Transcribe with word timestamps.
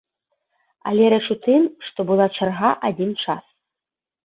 Але 0.91 1.09
рэч 1.15 1.27
у 1.35 1.37
тым, 1.45 1.61
што 1.89 1.99
была 2.13 2.27
чарга 2.39 2.73
адзін 2.91 3.15
час. 3.23 3.45